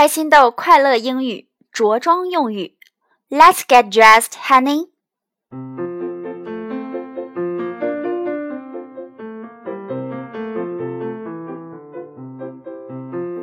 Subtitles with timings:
[0.00, 2.74] 开心豆快乐英语着装用语
[3.28, 4.88] ，Let's get dressed, honey.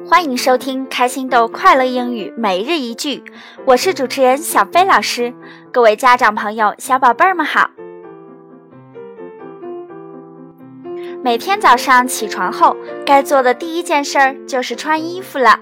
[0.09, 3.23] 欢迎收听开心豆快乐英语每日一句，
[3.67, 5.35] 我是主持人小飞老师。
[5.71, 7.69] 各位家长朋友、小宝贝儿们好。
[11.23, 15.59] 每天早上起床后，该做的第一件事儿就是穿衣服了。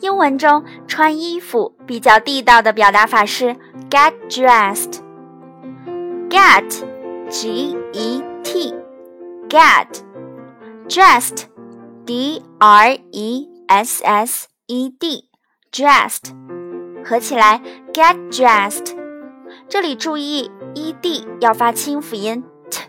[0.00, 3.56] 英文中穿衣服比较地道的表达法是
[3.90, 5.00] get dressed。
[6.28, 9.86] get，g e t，get
[10.88, 16.32] dressed，d r e s s e d，dressed，
[17.04, 17.60] 合起来
[17.92, 18.96] get dressed。
[19.68, 22.80] 这里注意 e d 要发清辅音 t。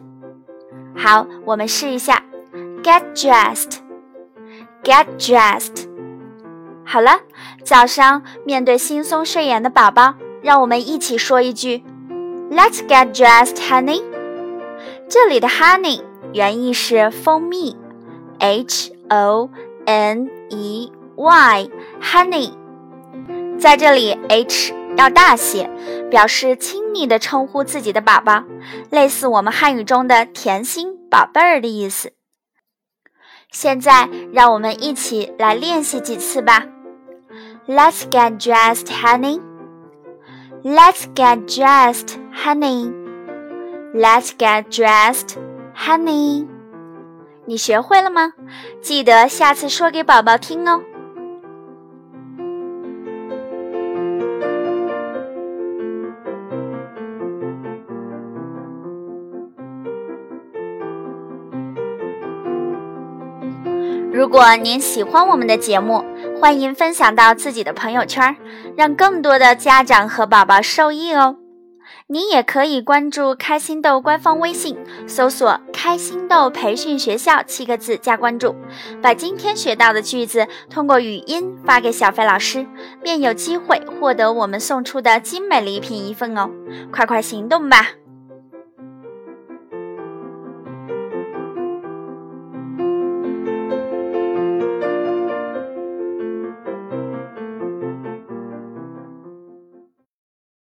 [0.95, 2.23] 好，我们试一下
[2.81, 5.82] get dressed，get dressed。
[6.93, 7.21] 好了，
[7.63, 10.13] 早上面对惺忪睡眼的宝宝，
[10.44, 11.83] 让我们一起说一句
[12.52, 14.03] ：“Let's get dressed, honey。”
[15.09, 17.75] 这里的 “honey” 原意是蜂蜜
[18.38, 19.49] ，h o
[19.86, 22.52] n e y，honey。
[23.58, 25.67] 在这里，h 要大写，
[26.11, 28.44] 表示亲昵的称呼自己的宝宝，
[28.91, 32.14] 类似我们汉语中的“甜心宝贝儿”的意思。
[33.52, 36.67] 现在，让我们一起来练习几次吧。
[37.66, 39.39] Let's get dressed, honey.
[40.64, 42.92] Let's get dressed, honey.
[43.94, 45.38] Let's get dressed,
[45.73, 46.45] honey.
[47.45, 48.33] 你学会了吗？
[48.81, 50.81] 记得下次说给宝宝听哦。
[64.11, 66.03] 如果您喜欢我们的节目，
[66.44, 68.36] 欢迎分享到自己的朋友圈，
[68.75, 71.38] 让更多的家长和宝宝受益哦。
[72.08, 74.77] 您也可以关注开心豆官方微信，
[75.08, 78.58] 搜索“开心豆培训学校”七个字加关注，
[79.02, 82.67] 把今天学到的句子通过语音发给小飞老师，
[83.02, 86.49] 便有机会获得我们送出的精美礼品一份哦。
[86.92, 87.92] 快快行动吧！